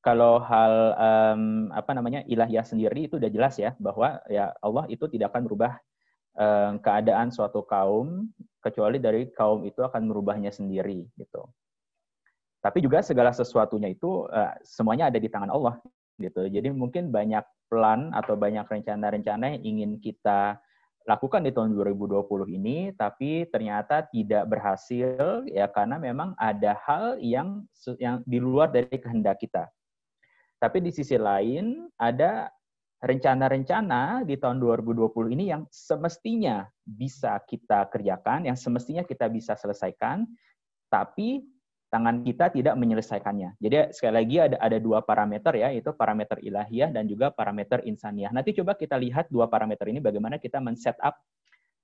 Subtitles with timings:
[0.00, 5.04] kalau hal um, apa namanya ilahiyah sendiri itu udah jelas ya bahwa ya Allah itu
[5.12, 5.76] tidak akan merubah
[6.40, 8.32] um, keadaan suatu kaum
[8.64, 11.44] kecuali dari kaum itu akan merubahnya sendiri gitu.
[12.60, 15.76] Tapi juga segala sesuatunya itu uh, semuanya ada di tangan Allah
[16.20, 16.48] gitu.
[16.48, 20.60] Jadi mungkin banyak plan atau banyak rencana-rencana yang ingin kita
[21.08, 22.28] lakukan di tahun 2020
[22.60, 27.64] ini, tapi ternyata tidak berhasil ya karena memang ada hal yang
[27.96, 29.64] yang di luar dari kehendak kita.
[30.60, 32.52] Tapi di sisi lain ada
[33.00, 40.28] rencana-rencana di tahun 2020 ini yang semestinya bisa kita kerjakan, yang semestinya kita bisa selesaikan,
[40.92, 41.40] tapi
[41.88, 43.56] tangan kita tidak menyelesaikannya.
[43.56, 48.28] Jadi sekali lagi ada ada dua parameter ya, itu parameter ilahiyah dan juga parameter insaniah.
[48.30, 51.16] Nanti coba kita lihat dua parameter ini bagaimana kita men-set up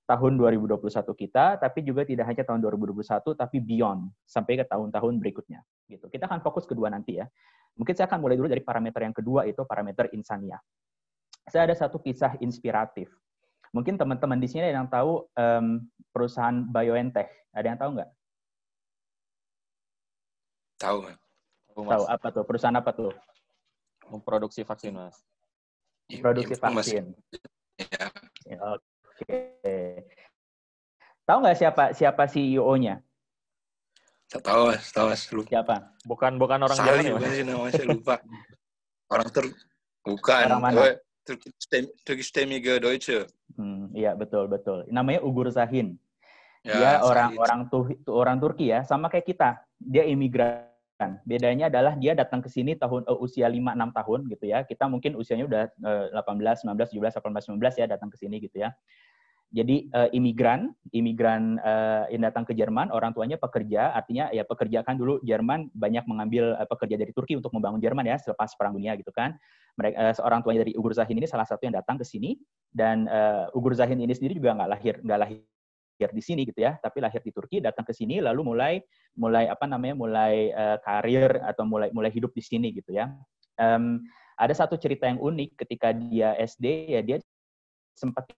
[0.07, 3.03] tahun 2021 kita, tapi juga tidak hanya tahun 2021
[3.35, 5.59] tapi beyond sampai ke tahun-tahun berikutnya.
[5.91, 6.07] Gitu.
[6.07, 7.27] Kita akan fokus kedua nanti ya.
[7.77, 10.59] Mungkin saya akan mulai dulu dari parameter yang kedua itu parameter insaniah.
[11.47, 13.07] Saya ada satu kisah inspiratif.
[13.71, 17.29] Mungkin teman-teman di sini ada yang tahu um, perusahaan BioNTech.
[17.53, 18.09] Ada yang tahu nggak?
[20.77, 20.97] Tahu,
[21.73, 22.43] Tahu apa tuh?
[22.43, 23.13] Perusahaan apa tuh?
[24.09, 25.21] Memproduksi vaksin, Mas.
[26.09, 27.13] Produksi vaksin.
[28.47, 28.57] Ya.
[28.73, 28.81] Oke.
[29.21, 30.07] Okay.
[31.27, 33.03] Tahu nggak siapa siapa CEO-nya?
[34.27, 35.49] Tak tahu, mas, tahu mas, lupa.
[35.55, 35.75] Siapa?
[36.03, 38.15] Bukan bukan orang Jerman ya, bukan sih namanya saya lupa.
[39.13, 39.45] orang ter
[40.03, 40.45] bukan.
[40.51, 40.99] Orang mana?
[42.03, 43.27] Turkish Stemmige Deutsche.
[43.55, 44.87] Hmm, iya betul betul.
[44.87, 45.99] Namanya Ugur Zahin.
[46.63, 49.49] Ya, dia orang orang tuh orang Turki ya, sama kayak kita.
[49.79, 50.63] Dia imigran.
[51.23, 54.63] Bedanya adalah dia datang ke sini tahun uh, usia 5 6 tahun gitu ya.
[54.67, 58.59] Kita mungkin usianya udah uh, 18, 19, 17, 18, 19 ya datang ke sini gitu
[58.59, 58.75] ya.
[59.47, 64.83] Jadi uh, imigran, imigran uh, yang datang ke Jerman, orang tuanya pekerja, artinya ya pekerja
[64.83, 68.75] kan dulu Jerman banyak mengambil uh, pekerja dari Turki untuk membangun Jerman ya selepas Perang
[68.75, 69.39] Dunia gitu kan.
[69.79, 72.35] Mereka uh, seorang tuanya dari Ugur Zahin ini salah satu yang datang ke sini
[72.75, 76.75] dan uh, Ugur Zahin ini sendiri juga nggak lahir nggak lahir di sini gitu ya,
[76.83, 78.83] tapi lahir di Turki, datang ke sini lalu mulai
[79.15, 83.15] mulai apa namanya mulai uh, karir atau mulai mulai hidup di sini gitu ya.
[83.55, 84.03] Um,
[84.37, 87.17] ada satu cerita yang unik ketika dia SD ya dia
[87.97, 88.29] sempat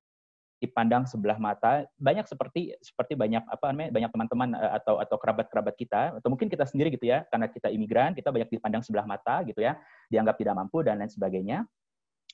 [0.60, 5.76] dipandang sebelah mata banyak seperti seperti banyak apa namanya banyak teman-teman eh, atau atau kerabat-kerabat
[5.80, 9.40] kita atau mungkin kita sendiri gitu ya karena kita imigran kita banyak dipandang sebelah mata
[9.48, 9.80] gitu ya
[10.12, 11.64] dianggap tidak mampu dan lain sebagainya.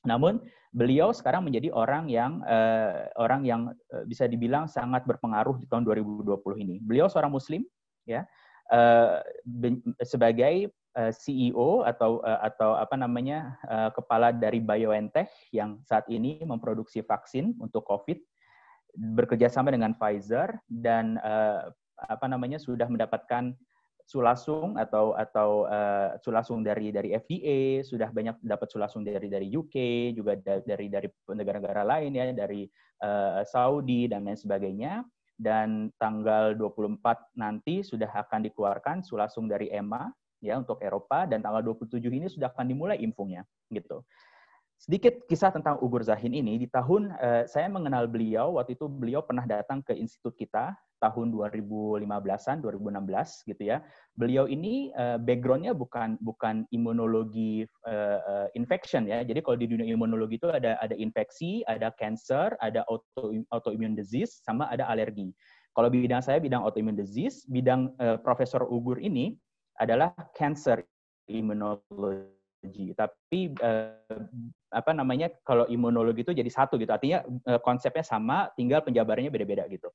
[0.05, 0.37] Namun
[0.69, 5.81] beliau sekarang menjadi orang yang uh, orang yang uh, bisa dibilang sangat berpengaruh di tahun
[5.81, 6.77] 2020 ini.
[6.81, 7.65] Beliau seorang muslim
[8.05, 8.21] ya
[8.71, 9.19] uh,
[10.01, 13.59] sebagai CEO atau atau apa namanya
[13.91, 18.15] kepala dari BioNTech yang saat ini memproduksi vaksin untuk COVID
[18.95, 21.19] bekerja sama dengan Pfizer dan
[21.99, 23.51] apa namanya sudah mendapatkan
[24.05, 29.75] sulasung atau atau uh, sulasung dari dari FDA sudah banyak dapat sulasung dari dari UK
[30.13, 32.69] juga dari dari negara-negara lain ya dari
[33.01, 35.01] uh, Saudi dan lain sebagainya
[35.35, 40.07] dan tanggal 24 nanti sudah akan dikeluarkan sulasung dari EMA
[40.39, 44.03] ya untuk Eropa dan tanggal 27 ini sudah akan dimulai infungnya gitu.
[44.75, 49.23] Sedikit kisah tentang Ugur Zahin ini di tahun uh, saya mengenal beliau waktu itu beliau
[49.23, 53.79] pernah datang ke institut kita tahun 2015-an 2016 gitu ya.
[54.19, 59.23] Beliau ini uh, backgroundnya bukan bukan imunologi uh, uh, infection ya.
[59.23, 64.43] Jadi kalau di dunia imunologi itu ada ada infeksi, ada cancer, ada auto autoimmune disease
[64.43, 65.31] sama ada alergi.
[65.75, 69.35] Kalau bidang saya bidang autoimmune disease, bidang uh, Profesor Ugur ini
[69.79, 70.83] adalah cancer
[71.31, 72.34] immunology.
[72.95, 73.97] Tapi uh,
[74.71, 76.89] apa namanya kalau imunologi itu jadi satu gitu.
[76.89, 79.91] Artinya uh, konsepnya sama, tinggal penjabarannya beda-beda gitu.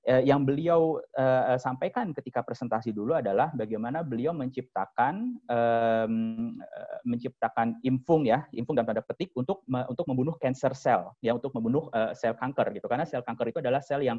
[0.00, 6.56] Uh, yang beliau uh, sampaikan ketika presentasi dulu adalah bagaimana beliau menciptakan um,
[7.04, 11.92] menciptakan infung ya, infung dalam tanda petik untuk untuk membunuh cancer cell, ya untuk membunuh
[11.92, 12.88] uh, sel kanker gitu.
[12.88, 14.16] Karena sel kanker itu adalah sel yang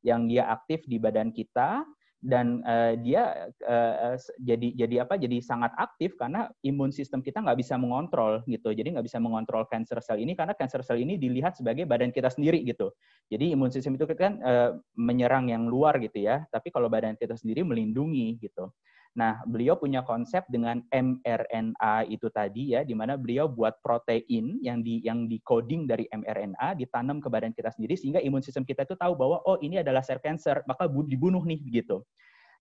[0.00, 1.84] yang dia aktif di badan kita
[2.22, 7.58] dan uh, dia uh, jadi jadi apa jadi sangat aktif karena imun sistem kita nggak
[7.58, 8.70] bisa mengontrol gitu.
[8.70, 12.30] Jadi nggak bisa mengontrol cancer cell ini karena cancer cell ini dilihat sebagai badan kita
[12.30, 12.94] sendiri gitu.
[13.26, 16.46] Jadi imun sistem itu kan uh, menyerang yang luar gitu ya.
[16.46, 18.70] Tapi kalau badan kita sendiri melindungi gitu
[19.12, 24.80] Nah, beliau punya konsep dengan mRNA itu tadi ya, di mana beliau buat protein yang
[24.80, 28.88] di yang di coding dari mRNA ditanam ke badan kita sendiri sehingga imun sistem kita
[28.88, 32.00] itu tahu bahwa oh ini adalah sel cancer, maka dibunuh nih gitu.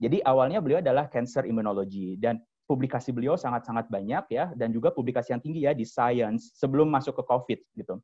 [0.03, 5.31] Jadi awalnya beliau adalah cancer immunology dan publikasi beliau sangat-sangat banyak ya dan juga publikasi
[5.31, 7.95] yang tinggi ya di science sebelum masuk ke COVID gitu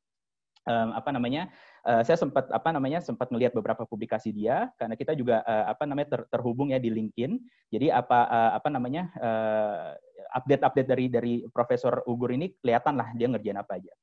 [0.67, 1.47] um, apa namanya
[1.87, 5.87] uh, saya sempat apa namanya sempat melihat beberapa publikasi dia karena kita juga uh, apa
[5.87, 7.39] namanya ter, terhubung ya di LinkedIn
[7.71, 9.95] jadi apa uh, apa namanya uh,
[10.35, 13.93] update-update dari dari Profesor Ugur ini kelihatan lah dia ngerjain apa aja.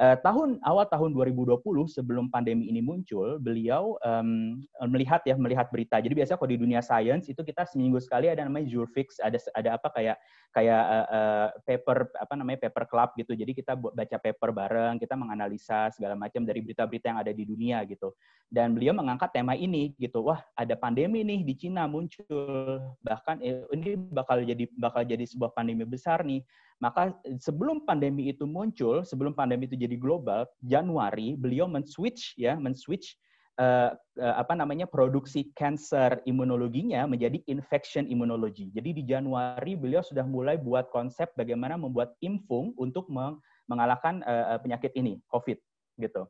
[0.00, 4.56] Uh, tahun awal tahun 2020 sebelum pandemi ini muncul, beliau um,
[4.88, 6.00] melihat ya melihat berita.
[6.00, 9.76] Jadi biasanya kalau di dunia sains itu kita seminggu sekali ada namanya Jurfix, ada ada
[9.76, 10.16] apa kayak
[10.52, 13.36] kayak uh, uh, paper apa namanya paper club gitu.
[13.36, 17.84] Jadi kita baca paper bareng, kita menganalisa segala macam dari berita-berita yang ada di dunia
[17.84, 18.16] gitu.
[18.48, 20.24] Dan beliau mengangkat tema ini gitu.
[20.24, 22.80] Wah, ada pandemi nih di Cina muncul.
[23.04, 26.40] Bahkan eh, ini bakal jadi bakal jadi sebuah pandemi besar nih
[26.82, 33.14] maka sebelum pandemi itu muncul, sebelum pandemi itu jadi global, Januari beliau men-switch ya, men-switch
[33.62, 38.74] uh, uh, apa namanya produksi cancer imunologinya menjadi infection immunology.
[38.74, 43.38] Jadi di Januari beliau sudah mulai buat konsep bagaimana membuat infung untuk meng
[43.70, 45.56] mengalahkan uh, penyakit ini, COVID
[46.02, 46.26] gitu.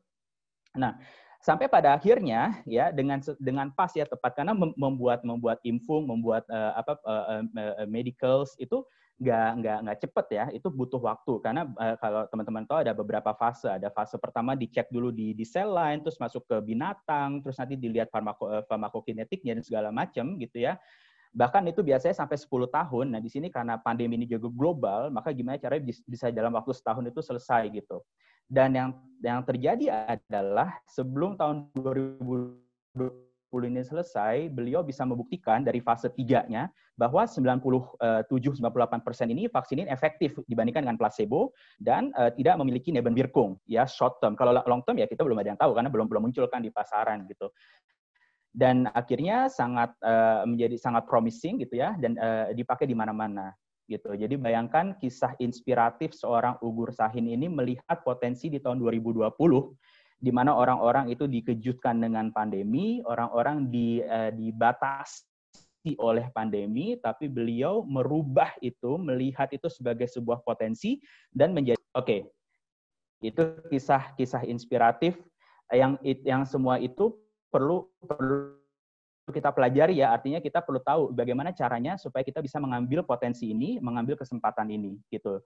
[0.77, 1.01] Nah,
[1.43, 6.71] sampai pada akhirnya ya dengan dengan pas ya tepat karena membuat membuat infung, membuat uh,
[6.79, 8.87] apa uh, uh, medicals itu
[9.19, 11.43] nggak nggak nggak cepet ya itu butuh waktu.
[11.43, 13.67] Karena uh, kalau teman-teman tahu ada beberapa fase.
[13.67, 17.75] Ada fase pertama dicek dulu di di sel line terus masuk ke binatang terus nanti
[17.75, 20.79] dilihat farmako farmakokinetiknya dan segala macam gitu ya.
[21.35, 23.05] Bahkan itu biasanya sampai 10 tahun.
[23.11, 27.03] Nah di sini karena pandemi ini juga global maka gimana caranya bisa dalam waktu setahun
[27.03, 27.99] itu selesai gitu
[28.51, 28.89] dan yang
[29.23, 32.59] yang terjadi adalah sebelum tahun 2020
[33.63, 36.67] ini selesai, beliau bisa membuktikan dari fase 3-nya
[36.99, 38.27] bahwa 97-98%
[39.31, 44.35] ini vaksin ini efektif dibandingkan dengan placebo dan uh, tidak memiliki nebenwirkung ya short term.
[44.35, 46.73] Kalau long term ya kita belum ada yang tahu karena belum belum muncul kan di
[46.73, 47.47] pasaran gitu.
[48.53, 53.55] Dan akhirnya sangat uh, menjadi sangat promising gitu ya dan uh, dipakai di mana-mana
[53.87, 54.15] gitu.
[54.15, 59.27] Jadi bayangkan kisah inspiratif seorang Ugur Sahin ini melihat potensi di tahun 2020
[60.23, 67.83] di mana orang-orang itu dikejutkan dengan pandemi, orang-orang di, uh, dibatasi oleh pandemi, tapi beliau
[67.83, 71.03] merubah itu, melihat itu sebagai sebuah potensi
[71.35, 72.07] dan menjadi oke.
[72.07, 72.19] Okay,
[73.19, 75.19] itu kisah-kisah inspiratif
[75.71, 77.15] yang yang semua itu
[77.51, 78.62] perlu perlu
[79.31, 83.79] kita pelajari ya artinya kita perlu tahu bagaimana caranya supaya kita bisa mengambil potensi ini
[83.79, 85.39] mengambil kesempatan ini gitu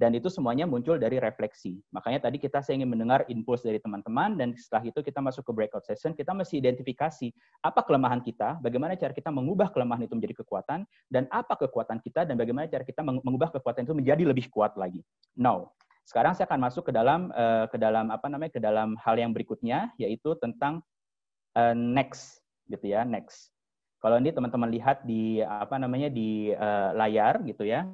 [0.00, 1.76] dan itu semuanya muncul dari refleksi.
[1.92, 5.52] Makanya tadi kita saya ingin mendengar input dari teman-teman dan setelah itu kita masuk ke
[5.52, 7.28] breakout session, kita mesti identifikasi
[7.60, 12.24] apa kelemahan kita, bagaimana cara kita mengubah kelemahan itu menjadi kekuatan dan apa kekuatan kita
[12.24, 15.04] dan bagaimana cara kita mengubah kekuatan itu menjadi lebih kuat lagi.
[15.36, 15.76] Now,
[16.08, 19.36] sekarang saya akan masuk ke dalam uh, ke dalam apa namanya ke dalam hal yang
[19.36, 20.80] berikutnya yaitu tentang
[21.60, 22.39] uh, next
[22.70, 23.50] gitu ya, next.
[24.00, 27.84] Kalau ini teman-teman lihat di apa namanya di uh, layar gitu ya,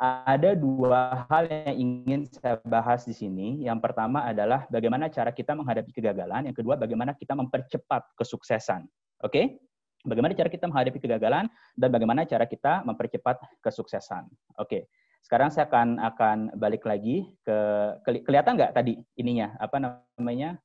[0.00, 3.60] ada dua hal yang ingin saya bahas di sini.
[3.62, 6.48] Yang pertama adalah bagaimana cara kita menghadapi kegagalan.
[6.48, 8.88] Yang kedua, bagaimana kita mempercepat kesuksesan.
[9.22, 9.30] Oke?
[9.30, 9.44] Okay?
[10.00, 11.44] Bagaimana cara kita menghadapi kegagalan
[11.76, 14.24] dan bagaimana cara kita mempercepat kesuksesan.
[14.56, 14.64] Oke.
[14.64, 14.82] Okay.
[15.20, 17.56] Sekarang saya akan akan balik lagi ke
[18.24, 20.56] kelihatan nggak tadi ininya apa namanya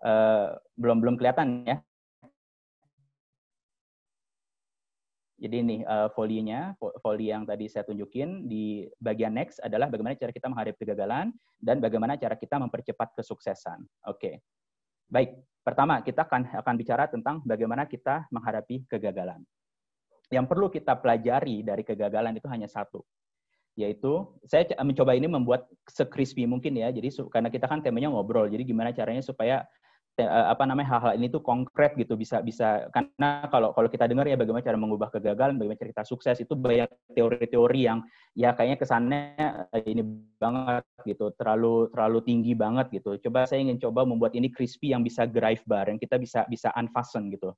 [0.00, 1.84] uh, belum belum kelihatan ya
[5.34, 10.30] Jadi ini uh, folinya, foli yang tadi saya tunjukin di bagian next adalah bagaimana cara
[10.30, 13.82] kita menghadapi kegagalan dan bagaimana cara kita mempercepat kesuksesan.
[14.06, 14.18] Oke.
[14.18, 14.34] Okay.
[15.10, 15.34] Baik,
[15.66, 19.42] pertama kita akan akan bicara tentang bagaimana kita menghadapi kegagalan.
[20.30, 23.02] Yang perlu kita pelajari dari kegagalan itu hanya satu,
[23.74, 26.94] yaitu saya mencoba ini membuat sekrispy mungkin ya.
[26.94, 29.83] Jadi karena kita kan temanya ngobrol, jadi gimana caranya supaya Eh,
[30.22, 34.38] apa namanya hal-hal ini tuh konkret gitu bisa bisa karena kalau kalau kita dengar ya
[34.38, 36.86] bagaimana cara mengubah kegagalan bagaimana cara kita sukses itu banyak
[37.18, 37.98] teori-teori yang
[38.38, 39.22] ya kayaknya kesannya
[39.74, 40.06] eh, ini
[40.38, 43.18] banget gitu terlalu terlalu tinggi banget gitu.
[43.26, 46.70] Coba saya ingin coba membuat ini crispy yang bisa drive bar yang kita bisa bisa
[46.78, 47.50] unfasten gitu.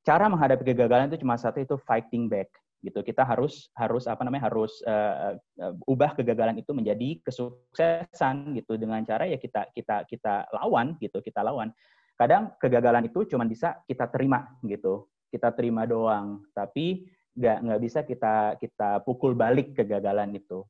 [0.00, 2.48] Cara menghadapi kegagalan itu cuma satu itu fighting back
[2.80, 3.04] gitu.
[3.04, 8.80] Kita harus harus apa namanya harus uh, uh, ubah kegagalan itu menjadi kesuksesan gitu.
[8.80, 11.70] Dengan cara ya kita kita kita lawan gitu kita lawan.
[12.16, 15.08] Kadang kegagalan itu cuma bisa kita terima gitu.
[15.30, 17.06] Kita terima doang tapi
[17.36, 20.64] nggak nggak bisa kita kita pukul balik kegagalan itu.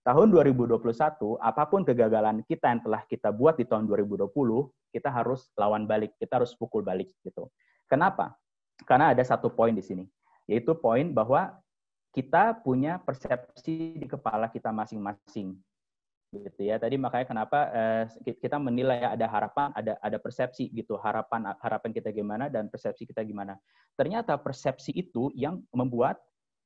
[0.00, 0.80] Tahun 2021
[1.44, 4.32] apa pun kegagalan kita yang telah kita buat di tahun 2020
[4.96, 7.52] kita harus lawan balik kita harus pukul balik gitu.
[7.84, 8.32] Kenapa?
[8.88, 10.08] Karena ada satu poin di sini
[10.50, 11.54] yaitu poin bahwa
[12.10, 15.54] kita punya persepsi di kepala kita masing-masing
[16.34, 16.78] gitu ya.
[16.78, 22.10] Tadi makanya kenapa eh, kita menilai ada harapan ada ada persepsi gitu harapan harapan kita
[22.10, 23.54] gimana dan persepsi kita gimana.
[23.94, 26.18] Ternyata persepsi itu yang membuat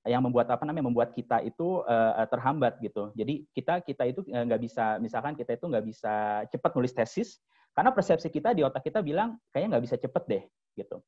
[0.04, 3.08] yang membuat apa namanya membuat kita itu uh, terhambat gitu.
[3.16, 7.40] Jadi kita kita itu eh, nggak bisa misalkan kita itu nggak bisa cepat nulis tesis
[7.72, 10.44] karena persepsi kita di otak kita bilang kayaknya nggak bisa cepet deh
[10.76, 11.00] gitu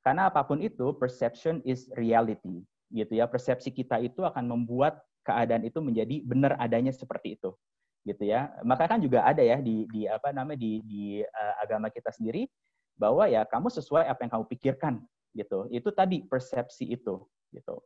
[0.00, 2.64] karena apa pun itu, perception is reality.
[2.90, 3.30] gitu ya.
[3.30, 7.54] Persepsi kita itu akan membuat keadaan itu menjadi benar adanya seperti itu
[8.02, 8.50] gitu ya.
[8.64, 12.48] Maka kan juga ada ya di di apa namanya di di uh, agama kita sendiri
[12.96, 14.94] bahwa ya kamu sesuai apa yang kamu pikirkan
[15.36, 15.68] gitu.
[15.70, 17.76] Itu tadi persepsi itu gitu.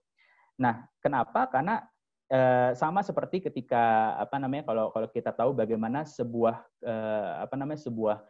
[0.56, 1.50] Nah, kenapa?
[1.50, 1.82] Karena
[2.30, 7.82] uh, sama seperti ketika apa namanya kalau kalau kita tahu bagaimana sebuah uh, apa namanya
[7.82, 8.22] sebuah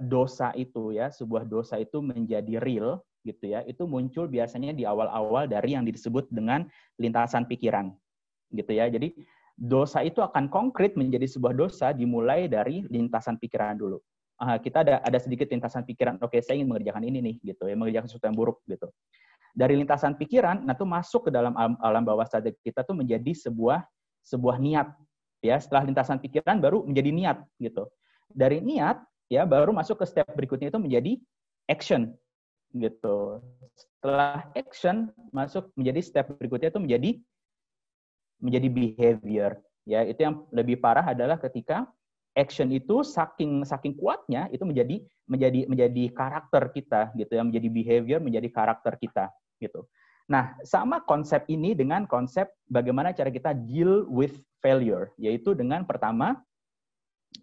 [0.00, 3.60] dosa itu ya, sebuah dosa itu menjadi real gitu ya.
[3.68, 6.64] Itu muncul biasanya di awal-awal dari yang disebut dengan
[6.96, 7.92] lintasan pikiran
[8.54, 8.86] gitu ya.
[8.86, 9.12] Jadi
[9.56, 13.98] dosa itu akan konkret menjadi sebuah dosa dimulai dari lintasan pikiran dulu.
[14.36, 17.72] Uh, kita ada ada sedikit lintasan pikiran, oke saya ingin mengerjakan ini nih, gitu ya,
[17.72, 18.84] mengerjakan sesuatu yang buruk, gitu.
[19.56, 23.32] Dari lintasan pikiran, nah itu masuk ke dalam alam, alam bawah sadar kita tuh menjadi
[23.32, 23.80] sebuah
[24.20, 24.92] sebuah niat,
[25.40, 25.56] ya.
[25.56, 27.88] Setelah lintasan pikiran baru menjadi niat, gitu.
[28.28, 31.12] Dari niat, ya baru masuk ke step berikutnya itu menjadi
[31.66, 32.14] action,
[32.74, 33.42] gitu.
[33.74, 37.10] Setelah action masuk menjadi step berikutnya itu menjadi
[38.38, 39.52] menjadi behavior.
[39.86, 41.86] Ya, itu yang lebih parah adalah ketika
[42.36, 48.20] action itu saking saking kuatnya itu menjadi menjadi menjadi karakter kita gitu ya, menjadi behavior,
[48.20, 49.30] menjadi karakter kita
[49.62, 49.86] gitu.
[50.26, 56.42] Nah, sama konsep ini dengan konsep bagaimana cara kita deal with failure, yaitu dengan pertama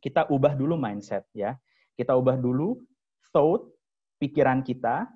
[0.04, 1.56] kita ubah dulu mindset ya.
[1.94, 2.82] Kita ubah dulu
[3.34, 3.66] thought,
[4.18, 5.10] pikiran kita,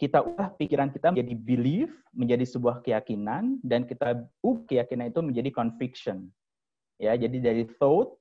[0.00, 5.50] kita ubah pikiran kita menjadi belief, menjadi sebuah keyakinan, dan kita ubah keyakinan itu menjadi
[5.54, 6.26] conviction.
[6.98, 8.14] Ya, jadi dari thought,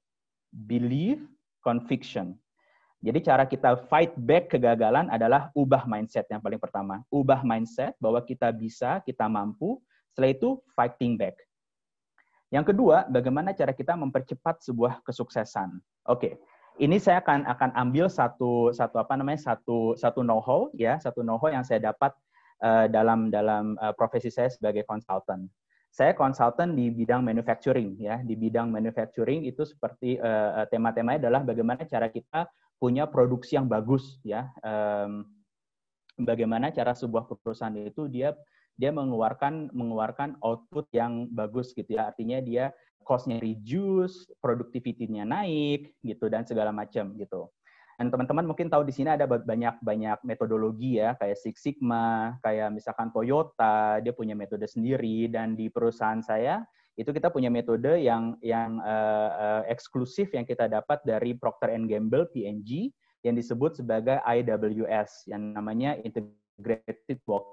[0.54, 1.22] belief,
[1.66, 2.38] conviction.
[3.02, 7.02] Jadi cara kita fight back kegagalan adalah ubah mindset yang paling pertama.
[7.10, 9.82] Ubah mindset bahwa kita bisa, kita mampu.
[10.14, 11.34] Setelah itu fighting back.
[12.54, 15.82] Yang kedua, bagaimana cara kita mempercepat sebuah kesuksesan.
[16.06, 16.38] Oke,
[16.82, 21.54] ini saya akan akan ambil satu satu apa namanya satu satu know-how ya satu know-how
[21.54, 22.10] yang saya dapat
[22.66, 25.46] uh, dalam dalam uh, profesi saya sebagai konsultan.
[25.92, 31.86] Saya konsultan di bidang manufacturing ya di bidang manufacturing itu seperti uh, tema-temanya adalah bagaimana
[31.86, 32.50] cara kita
[32.82, 34.50] punya produksi yang bagus ya.
[34.66, 35.30] Um,
[36.18, 38.34] bagaimana cara sebuah perusahaan itu dia
[38.80, 42.12] dia mengeluarkan mengeluarkan output yang bagus gitu ya.
[42.12, 47.50] Artinya dia cost-nya reduce, productivity-nya naik gitu dan segala macam gitu.
[48.02, 53.14] Dan teman-teman mungkin tahu di sini ada banyak-banyak metodologi ya, kayak Six Sigma, kayak misalkan
[53.14, 56.66] Toyota, dia punya metode sendiri dan di perusahaan saya
[57.00, 61.88] itu kita punya metode yang yang uh, uh, eksklusif yang kita dapat dari Procter and
[61.88, 65.96] Gamble PNG yang disebut sebagai IWS yang namanya
[66.60, 67.48] Integrated Box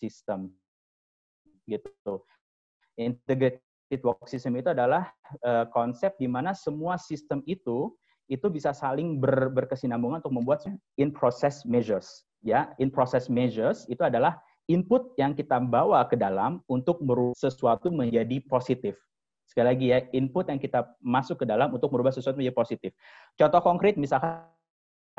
[0.00, 0.54] System
[1.68, 2.24] gitu.
[2.96, 5.08] Integrated network system itu adalah
[5.44, 7.92] uh, konsep di mana semua sistem itu
[8.28, 10.60] itu bisa saling ber, berkesinambungan untuk membuat
[11.00, 12.72] in process measures ya.
[12.76, 14.36] In process measures itu adalah
[14.68, 19.00] input yang kita bawa ke dalam untuk merubah sesuatu menjadi positif.
[19.48, 22.92] Sekali lagi ya input yang kita masuk ke dalam untuk merubah sesuatu menjadi positif.
[23.40, 24.44] Contoh konkret misalkan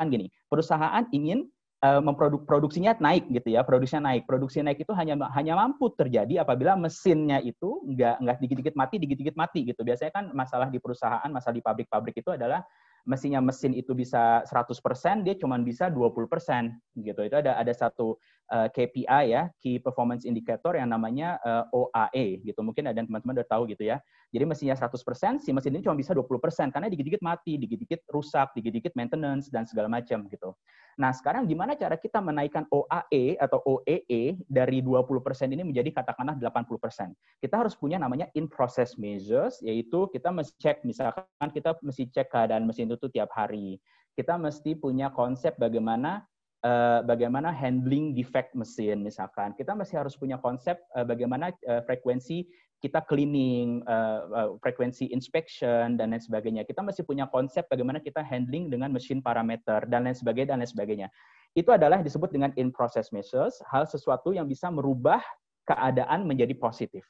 [0.06, 4.28] gini perusahaan ingin uh, memproduk produksinya naik gitu ya, produksinya naik.
[4.28, 9.36] Produksi naik itu hanya hanya mampu terjadi apabila mesinnya itu nggak nggak dikit-dikit mati, dikit-dikit
[9.36, 9.80] mati gitu.
[9.82, 12.62] Biasanya kan masalah di perusahaan, masalah di pabrik-pabrik itu adalah
[13.08, 17.20] mesinnya mesin itu bisa 100%, dia cuma bisa 20% gitu.
[17.24, 21.76] Itu ada ada satu uh, eh, KPI ya, Key Performance Indicator yang namanya uh, eh,
[21.76, 22.60] OAE gitu.
[22.60, 24.02] Mungkin ada teman-teman udah tahu gitu ya.
[24.30, 28.94] Jadi mesinnya 100%, si mesin ini cuma bisa 20% karena dikit-dikit mati, dikit-dikit rusak, dikit-dikit
[28.94, 30.54] maintenance dan segala macam gitu.
[31.00, 37.40] Nah, sekarang gimana cara kita menaikkan OAE atau OEE dari 20% ini menjadi katakanlah 80%?
[37.40, 42.28] Kita harus punya namanya in process measures yaitu kita mesti cek misalkan kita mesti cek
[42.28, 43.78] keadaan mesin itu tiap hari.
[44.14, 46.26] Kita mesti punya konsep bagaimana
[46.64, 49.52] uh, bagaimana handling defect mesin misalkan.
[49.56, 52.46] Kita masih harus punya konsep uh, bagaimana uh, frekuensi
[52.80, 56.64] kita cleaning, uh, uh, frekuensi inspection dan lain sebagainya.
[56.64, 60.72] Kita masih punya konsep bagaimana kita handling dengan mesin parameter dan lain sebagainya dan lain
[60.72, 61.08] sebagainya.
[61.52, 65.20] Itu adalah disebut dengan in process measures, hal sesuatu yang bisa merubah
[65.68, 67.04] keadaan menjadi positif.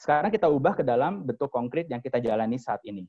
[0.00, 3.04] Sekarang kita ubah ke dalam bentuk konkret yang kita jalani saat ini.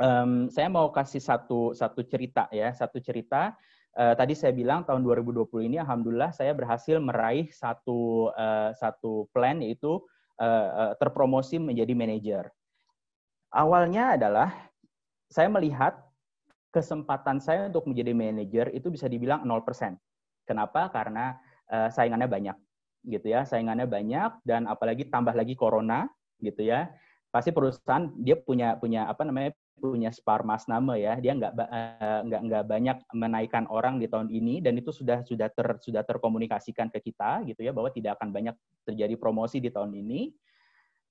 [0.00, 3.52] Um, saya mau kasih satu satu cerita ya, satu cerita
[3.96, 9.60] uh, tadi saya bilang tahun 2020 ini alhamdulillah saya berhasil meraih satu uh, satu plan
[9.60, 10.00] yaitu
[10.40, 12.44] uh, terpromosi menjadi manajer.
[13.52, 14.48] Awalnya adalah
[15.28, 16.00] saya melihat
[16.72, 19.96] kesempatan saya untuk menjadi manajer itu bisa dibilang 0%.
[20.48, 20.88] Kenapa?
[20.88, 21.36] Karena
[21.68, 22.56] uh, saingannya banyak
[23.12, 26.08] gitu ya, saingannya banyak dan apalagi tambah lagi corona
[26.40, 26.88] gitu ya.
[27.28, 32.40] Pasti perusahaan dia punya punya apa namanya punya Sparmas nama ya, dia nggak uh, nggak
[32.48, 37.12] nggak banyak menaikkan orang di tahun ini dan itu sudah sudah ter sudah terkomunikasikan ke
[37.12, 38.54] kita gitu ya bahwa tidak akan banyak
[38.86, 40.30] terjadi promosi di tahun ini.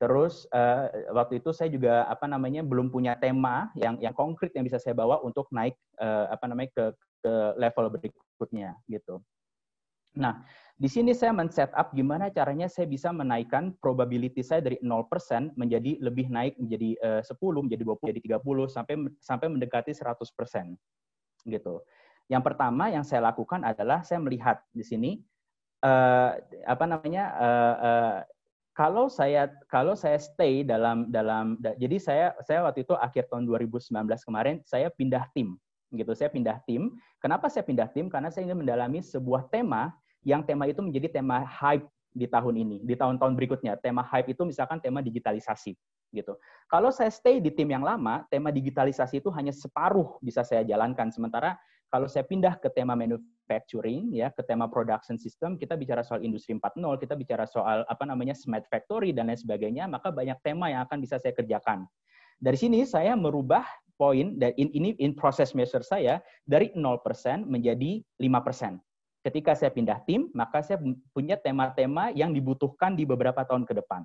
[0.01, 4.65] Terus uh, waktu itu saya juga apa namanya belum punya tema yang yang konkret yang
[4.65, 6.85] bisa saya bawa untuk naik uh, apa namanya ke
[7.21, 9.21] ke level berikutnya gitu.
[10.17, 10.43] Nah,
[10.81, 16.27] di sini saya men-setup gimana caranya saya bisa menaikkan probability saya dari 0% menjadi lebih
[16.27, 20.73] naik menjadi uh, 10, menjadi 20, menjadi 30 sampai sampai mendekati 100%.
[21.47, 21.75] Gitu.
[22.27, 25.11] Yang pertama yang saya lakukan adalah saya melihat di sini
[25.85, 26.33] uh,
[26.65, 28.17] apa namanya uh, uh,
[28.71, 33.91] kalau saya kalau saya stay dalam dalam jadi saya saya waktu itu akhir tahun 2019
[34.23, 35.59] kemarin saya pindah tim
[35.91, 39.91] gitu saya pindah tim kenapa saya pindah tim karena saya ingin mendalami sebuah tema
[40.21, 43.79] yang tema itu menjadi tema hype di tahun ini, di tahun-tahun berikutnya.
[43.79, 45.73] Tema hype itu misalkan tema digitalisasi
[46.11, 46.35] gitu.
[46.67, 51.07] Kalau saya stay di tim yang lama, tema digitalisasi itu hanya separuh bisa saya jalankan.
[51.07, 51.55] Sementara
[51.87, 56.55] kalau saya pindah ke tema manufacturing ya, ke tema production system, kita bicara soal industri
[56.55, 60.83] 4.0, kita bicara soal apa namanya smart factory dan lain sebagainya, maka banyak tema yang
[60.87, 61.87] akan bisa saya kerjakan.
[62.41, 63.63] Dari sini saya merubah
[63.95, 66.81] poin dan ini in proses measure saya dari 0%
[67.45, 68.81] menjadi 5%
[69.21, 70.81] ketika saya pindah tim, maka saya
[71.13, 74.01] punya tema-tema yang dibutuhkan di beberapa tahun ke depan.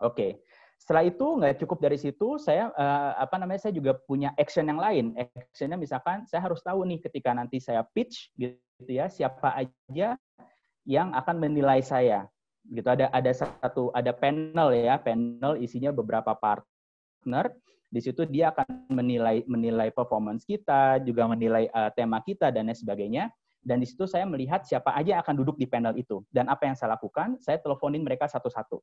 [0.00, 0.40] Oke.
[0.76, 4.76] Setelah itu nggak cukup dari situ, saya uh, apa namanya saya juga punya action yang
[4.76, 5.16] lain.
[5.16, 10.20] Actionnya misalkan saya harus tahu nih ketika nanti saya pitch gitu ya siapa aja
[10.84, 12.28] yang akan menilai saya.
[12.68, 17.56] Gitu ada ada satu ada panel ya, panel isinya beberapa partner.
[17.88, 22.76] Di situ dia akan menilai menilai performance kita, juga menilai uh, tema kita dan lain
[22.76, 23.32] sebagainya.
[23.66, 26.22] Dan di situ saya melihat siapa aja yang akan duduk di panel itu.
[26.30, 28.78] Dan apa yang saya lakukan, saya teleponin mereka satu-satu.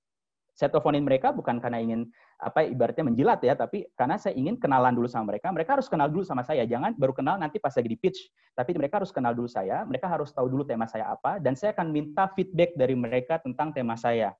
[0.53, 2.05] Saya teleponin mereka bukan karena ingin
[2.37, 5.49] apa ibaratnya menjilat ya, tapi karena saya ingin kenalan dulu sama mereka.
[5.49, 6.67] Mereka harus kenal dulu sama saya.
[6.67, 8.19] Jangan baru kenal nanti pas lagi di pitch.
[8.53, 11.73] Tapi mereka harus kenal dulu saya, mereka harus tahu dulu tema saya apa, dan saya
[11.73, 14.35] akan minta feedback dari mereka tentang tema saya.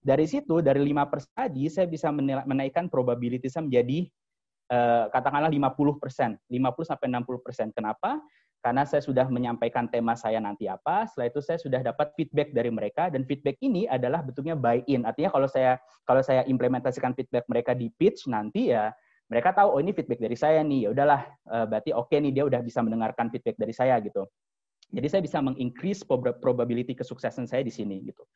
[0.00, 2.08] Dari situ, dari lima persen tadi, saya bisa
[2.48, 4.08] menaikkan probability saya menjadi
[4.72, 7.68] eh, katakanlah 50 persen, 50 sampai 60 persen.
[7.76, 8.16] Kenapa?
[8.60, 12.68] Karena saya sudah menyampaikan tema saya nanti apa, setelah itu saya sudah dapat feedback dari
[12.68, 15.08] mereka dan feedback ini adalah bentuknya buy-in.
[15.08, 18.92] Artinya kalau saya kalau saya implementasikan feedback mereka di pitch nanti ya
[19.32, 20.84] mereka tahu oh ini feedback dari saya nih.
[20.84, 24.28] Ya udahlah eh, berarti oke okay nih dia udah bisa mendengarkan feedback dari saya gitu.
[24.92, 26.04] Jadi saya bisa mengincrease
[26.42, 28.26] probability kesuksesan saya di sini gitu.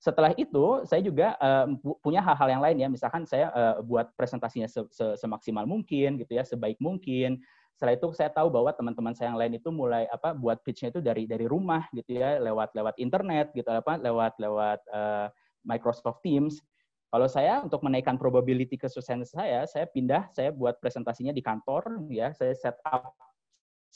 [0.00, 1.68] Setelah itu, saya juga uh,
[2.00, 2.88] punya hal-hal yang lain ya.
[2.88, 7.44] Misalkan saya uh, buat presentasinya se -se semaksimal mungkin gitu ya, sebaik mungkin
[7.80, 11.00] setelah itu saya tahu bahwa teman-teman saya yang lain itu mulai apa buat pitch-nya itu
[11.00, 15.32] dari dari rumah gitu ya lewat lewat internet gitu apa lewat lewat uh,
[15.64, 16.60] Microsoft Teams
[17.08, 22.36] kalau saya untuk menaikkan probability kesuksesan saya saya pindah saya buat presentasinya di kantor ya
[22.36, 23.16] saya set up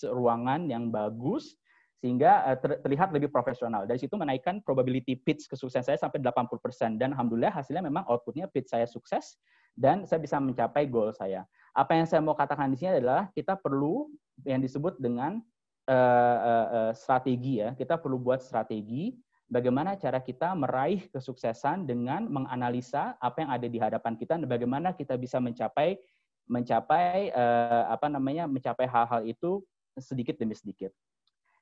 [0.00, 1.52] ruangan yang bagus
[2.00, 3.84] sehingga uh, terlihat lebih profesional.
[3.84, 8.72] Dari situ menaikkan probability pitch kesuksesan saya sampai 80% dan alhamdulillah hasilnya memang outputnya pitch
[8.72, 9.36] saya sukses
[9.76, 11.44] dan saya bisa mencapai goal saya.
[11.74, 14.06] Apa yang saya mau katakan di sini adalah kita perlu
[14.46, 15.42] yang disebut dengan
[15.90, 17.74] uh, uh, strategi ya.
[17.74, 19.10] Kita perlu buat strategi
[19.50, 24.94] bagaimana cara kita meraih kesuksesan dengan menganalisa apa yang ada di hadapan kita dan bagaimana
[24.94, 25.98] kita bisa mencapai
[26.46, 29.64] mencapai uh, apa namanya mencapai hal-hal itu
[29.98, 30.94] sedikit demi sedikit.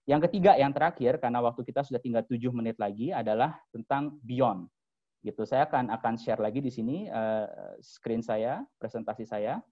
[0.03, 4.67] Yang ketiga, yang terakhir, karena waktu kita sudah tinggal tujuh menit lagi, adalah tentang beyond.
[5.23, 7.47] Gitu, saya akan akan share lagi di sini uh,
[7.79, 9.63] screen saya, presentasi saya.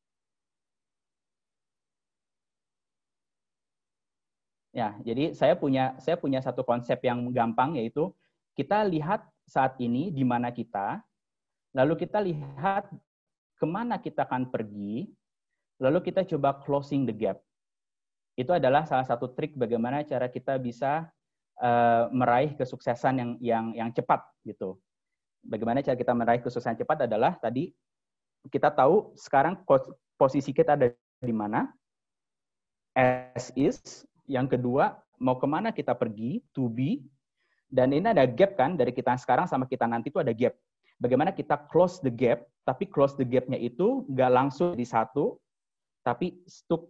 [4.70, 8.14] Ya, jadi saya punya saya punya satu konsep yang gampang yaitu
[8.54, 11.02] kita lihat saat ini di mana kita,
[11.74, 12.86] lalu kita lihat
[13.58, 15.10] ke mana kita akan pergi,
[15.82, 17.42] lalu kita coba closing the gap.
[18.38, 21.10] Itu adalah salah satu trik bagaimana cara kita bisa
[21.58, 24.78] uh, meraih kesuksesan yang yang yang cepat gitu.
[25.42, 27.74] Bagaimana cara kita meraih kesuksesan cepat adalah tadi
[28.48, 29.60] kita tahu sekarang
[30.14, 31.68] posisi kita ada di mana,
[32.96, 37.02] as is, yang kedua, mau ke mana kita pergi, to be.
[37.66, 40.54] Dan ini ada gap kan, dari kita sekarang sama kita nanti itu ada gap.
[41.02, 45.38] Bagaimana kita close the gap, tapi close the gapnya itu nggak langsung di satu,
[46.06, 46.86] tapi stuck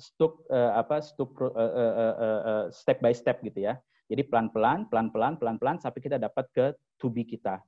[0.00, 3.78] stuck uh, apa stuck uh, uh, uh, uh, step by step gitu ya.
[4.10, 6.66] Jadi pelan-pelan, pelan-pelan, pelan-pelan sampai kita dapat ke
[6.98, 7.62] to be kita.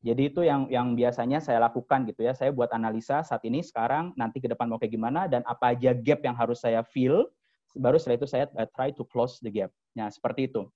[0.00, 2.32] Jadi itu yang yang biasanya saya lakukan gitu ya.
[2.32, 5.92] Saya buat analisa saat ini, sekarang, nanti ke depan mau kayak gimana dan apa aja
[5.92, 7.28] gap yang harus saya fill
[7.76, 9.70] baru setelah itu saya uh, try to close the gap.
[9.94, 10.66] Nah, seperti itu.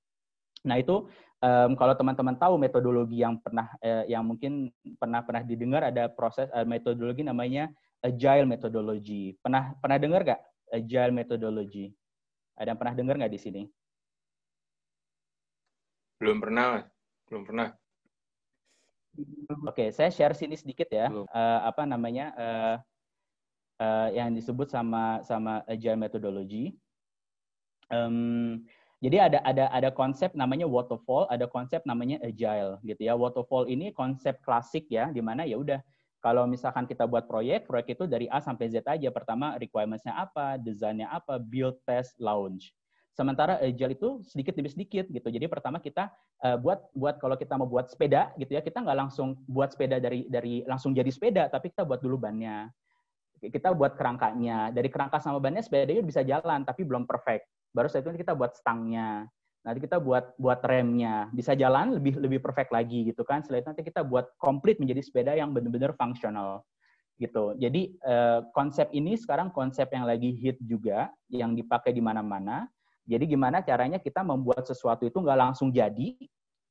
[0.64, 1.06] Nah, itu
[1.44, 6.48] um, kalau teman-teman tahu metodologi yang pernah uh, yang mungkin pernah pernah didengar ada proses
[6.56, 7.68] uh, metodologi namanya
[8.00, 9.36] agile methodology.
[9.44, 10.40] Pernah pernah dengar nggak
[10.72, 11.92] agile methodology?
[12.56, 13.62] Ada yang pernah dengar nggak di sini?
[16.16, 16.86] Belum pernah,
[17.28, 17.68] belum pernah.
[19.14, 21.06] Oke, okay, saya share sini sedikit ya.
[21.10, 22.76] Uh, apa namanya uh,
[23.78, 26.74] uh, yang disebut sama sama agile methodology.
[27.92, 28.64] Um,
[29.04, 33.12] jadi ada ada ada konsep namanya waterfall, ada konsep namanya agile gitu ya.
[33.12, 35.80] Waterfall ini konsep klasik ya, di mana ya udah
[36.24, 39.12] kalau misalkan kita buat proyek, proyek itu dari A sampai Z aja.
[39.12, 42.72] Pertama requirements-nya apa, desainnya apa, build, test, launch.
[43.12, 45.28] Sementara agile itu sedikit demi sedikit gitu.
[45.28, 46.08] Jadi pertama kita
[46.40, 50.00] uh, buat buat kalau kita mau buat sepeda gitu ya, kita nggak langsung buat sepeda
[50.00, 52.72] dari dari langsung jadi sepeda, tapi kita buat dulu bannya.
[53.44, 54.72] Kita buat kerangkanya.
[54.72, 57.44] Dari kerangka sama bannya sepeda itu bisa jalan, tapi belum perfect.
[57.74, 59.26] Baru setelah itu kita buat stangnya.
[59.66, 61.28] Nanti kita buat buat remnya.
[61.34, 63.42] Bisa jalan lebih lebih perfect lagi gitu kan.
[63.42, 66.62] Setelah itu nanti kita buat komplit menjadi sepeda yang benar-benar fungsional
[67.18, 67.54] gitu.
[67.58, 72.70] Jadi eh, konsep ini sekarang konsep yang lagi hit juga yang dipakai di mana-mana.
[73.04, 76.16] Jadi gimana caranya kita membuat sesuatu itu nggak langsung jadi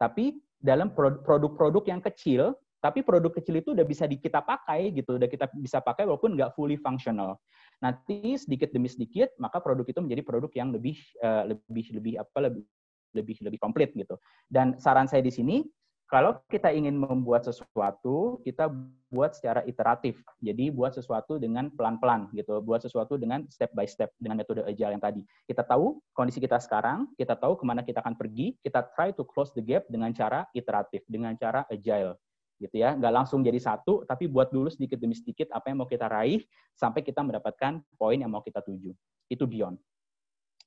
[0.01, 5.31] tapi dalam produk-produk yang kecil tapi produk kecil itu udah bisa kita pakai gitu, udah
[5.31, 7.39] kita bisa pakai walaupun nggak fully functional.
[7.83, 12.47] Nanti sedikit demi sedikit, maka produk itu menjadi produk yang lebih uh, lebih lebih apa
[12.47, 12.63] lebih
[13.11, 14.15] lebih lebih komplit gitu.
[14.47, 15.67] Dan saran saya di sini
[16.07, 18.69] kalau kita ingin membuat sesuatu, kita
[19.09, 20.21] buat secara iteratif.
[20.45, 24.93] Jadi buat sesuatu dengan pelan-pelan gitu, buat sesuatu dengan step by step dengan metode agile
[24.93, 25.25] yang tadi.
[25.49, 29.25] Kita tahu kondisi kita sekarang, kita tahu ke mana kita akan pergi, kita try to
[29.25, 32.15] close the gap dengan cara iteratif, dengan cara agile
[32.59, 32.93] gitu ya.
[32.97, 36.41] Nggak langsung jadi satu, tapi buat dulu sedikit demi sedikit apa yang mau kita raih
[36.73, 38.91] sampai kita mendapatkan poin yang mau kita tuju.
[39.29, 39.77] Itu beyond.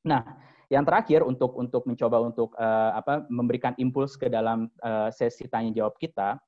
[0.06, 0.22] Nah,
[0.70, 5.70] yang terakhir untuk untuk mencoba untuk uh, apa memberikan impuls ke dalam uh, sesi tanya
[5.74, 6.38] jawab kita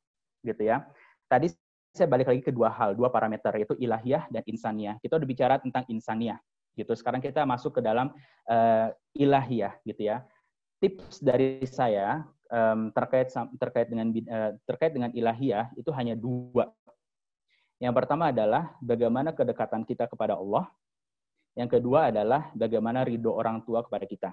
[0.43, 0.87] gitu ya.
[1.27, 1.51] Tadi
[1.95, 4.95] saya balik lagi ke dua hal, dua parameter yaitu ilahiyah dan insaniah.
[5.03, 6.39] Kita udah bicara tentang insaniah
[6.79, 6.95] gitu.
[6.95, 8.15] Sekarang kita masuk ke dalam
[8.47, 10.23] uh, ilahiyah gitu ya.
[10.79, 16.69] Tips dari saya um, terkait terkait dengan uh, terkait dengan ilahiyah itu hanya dua.
[17.79, 20.67] Yang pertama adalah bagaimana kedekatan kita kepada Allah
[21.59, 24.31] yang kedua adalah bagaimana ridho orang tua kepada kita.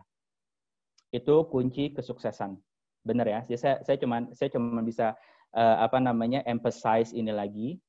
[1.10, 2.54] Itu kunci kesuksesan.
[3.02, 3.40] Benar ya?
[3.50, 5.18] Jadi saya saya cuma saya cuma bisa
[5.58, 7.82] uh, apa namanya emphasize ini lagi.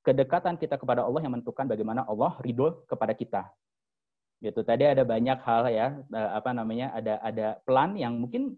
[0.00, 3.52] Kedekatan kita kepada Allah yang menentukan bagaimana Allah ridho kepada kita.
[4.40, 4.64] Gitu.
[4.64, 6.88] Tadi ada banyak hal ya, uh, apa namanya?
[6.96, 8.56] ada ada plan yang mungkin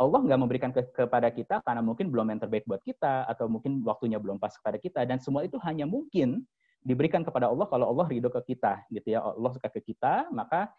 [0.00, 3.84] Allah nggak memberikan ke, kepada kita karena mungkin belum yang terbaik buat kita atau mungkin
[3.84, 5.04] waktunya belum pas kepada kita.
[5.04, 6.42] Dan semua itu hanya mungkin
[6.82, 9.22] diberikan kepada Allah kalau Allah ridho ke kita gitu ya.
[9.22, 10.72] Allah suka ke kita maka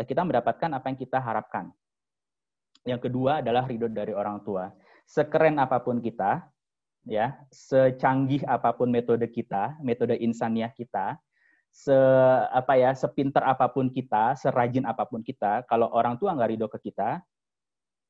[0.00, 1.70] kita mendapatkan apa yang kita harapkan.
[2.84, 4.72] Yang kedua adalah ridho dari orang tua.
[5.04, 6.48] Sekeren apa pun kita
[7.04, 11.20] ya secanggih apa pun metode kita metode insaniah kita
[11.68, 11.94] se
[12.48, 16.68] apa ya sepinter apa pun kita serajin apa pun kita kalau orang tua nggak ridho
[16.72, 17.20] ke kita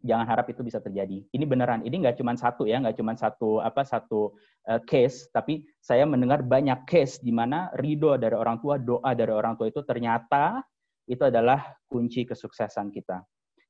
[0.05, 1.25] jangan harap itu bisa terjadi.
[1.33, 4.37] Ini beneran, ini nggak cuma satu ya, nggak cuma satu apa satu
[4.69, 9.33] uh, case, tapi saya mendengar banyak case di mana ridho dari orang tua, doa dari
[9.33, 10.61] orang tua itu ternyata
[11.09, 13.25] itu adalah kunci kesuksesan kita.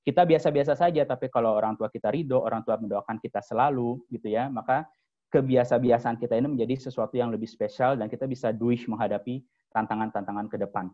[0.04, 4.28] Kita biasa-biasa saja, tapi kalau orang tua kita ridho, orang tua mendoakan kita selalu, gitu
[4.28, 4.84] ya, maka
[5.32, 9.40] kebiasa-biasaan kita ini menjadi sesuatu yang lebih spesial dan kita bisa duish menghadapi
[9.72, 10.92] tantangan-tantangan ke depan.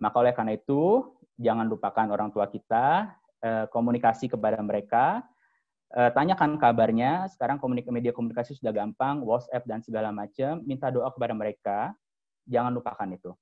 [0.00, 3.12] Maka oleh karena itu, jangan lupakan orang tua kita,
[3.70, 5.22] komunikasi kepada mereka,
[5.94, 7.26] eh, tanyakan kabarnya.
[7.30, 7.58] Sekarang
[7.90, 10.62] media komunikasi sudah gampang, WhatsApp dan segala macam.
[10.66, 11.78] Minta doa kepada mereka,
[12.46, 13.32] jangan lupakan itu.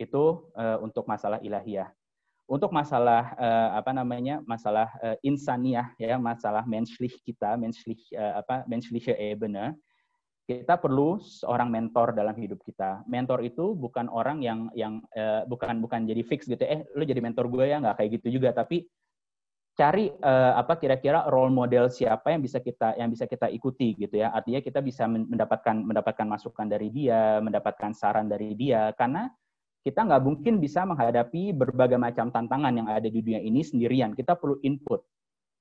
[0.00, 1.92] Itu uh, untuk masalah ilahiyah.
[2.48, 3.38] Untuk masalah
[3.70, 4.90] apa namanya, masalah
[5.22, 9.78] insaniah ya, masalah menschlich kita, menschlich apa, menschliche Ebene
[10.42, 13.06] kita perlu seorang mentor dalam hidup kita.
[13.06, 16.60] Mentor itu bukan orang yang yang uh, bukan bukan jadi fix gitu.
[16.66, 18.50] Eh, lu jadi mentor gue ya nggak kayak gitu juga.
[18.50, 18.84] Tapi
[19.72, 24.20] cari uh, apa kira-kira role model siapa yang bisa kita yang bisa kita ikuti gitu
[24.20, 29.32] ya artinya kita bisa mendapatkan mendapatkan masukan dari dia mendapatkan saran dari dia karena
[29.80, 34.36] kita nggak mungkin bisa menghadapi berbagai macam tantangan yang ada di dunia ini sendirian kita
[34.36, 35.00] perlu input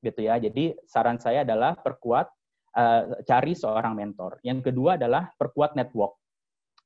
[0.03, 2.27] gitu ya jadi saran saya adalah perkuat
[2.75, 6.19] uh, cari seorang mentor yang kedua adalah perkuat network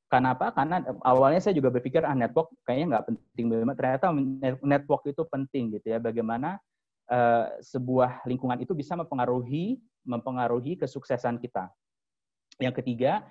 [0.06, 0.54] Kenapa?
[0.54, 3.76] Karena awalnya saya juga berpikir ah network kayaknya nggak penting banget.
[3.76, 4.06] Ternyata
[4.62, 5.98] network itu penting gitu ya.
[5.98, 6.62] Bagaimana
[7.10, 11.74] uh, sebuah lingkungan itu bisa mempengaruhi mempengaruhi kesuksesan kita.
[12.62, 13.26] Yang ketiga,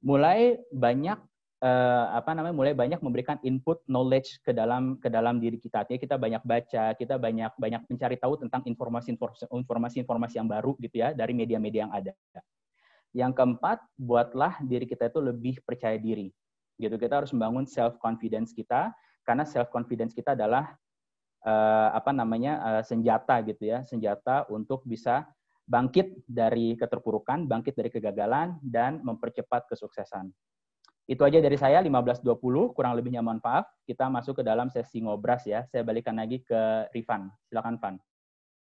[0.00, 1.18] mulai banyak
[1.60, 5.84] uh, apa namanya mulai banyak memberikan input knowledge ke dalam ke dalam diri kita.
[5.84, 11.12] Artinya kita banyak baca, kita banyak banyak mencari tahu tentang informasi-informasi yang baru gitu ya
[11.12, 12.12] dari media-media yang ada.
[13.10, 16.30] Yang keempat, buatlah diri kita itu lebih percaya diri.
[16.80, 18.94] Gitu kita harus membangun self confidence kita
[19.26, 20.72] karena self confidence kita adalah
[21.44, 25.28] uh, apa namanya uh, senjata gitu ya, senjata untuk bisa
[25.70, 30.34] bangkit dari keterpurukan, bangkit dari kegagalan dan mempercepat kesuksesan.
[31.10, 32.22] Itu aja dari saya 15.20,
[32.70, 33.66] kurang lebihnya mohon maaf.
[33.82, 35.66] Kita masuk ke dalam sesi ngobras ya.
[35.66, 37.26] Saya balikan lagi ke Rifan.
[37.50, 37.94] Silakan Van.